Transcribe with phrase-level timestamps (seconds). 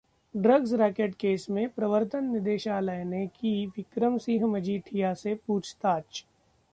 [0.35, 6.25] drugs racket case में प्रवर्तन निदेशालय ने की विक्रम सिंह मजीठिया से पूछताछ